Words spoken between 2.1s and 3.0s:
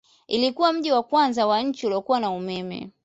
na umeme.